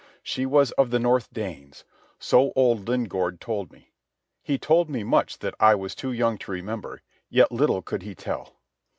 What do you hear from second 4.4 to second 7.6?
He told me much that I was too young to remember, yet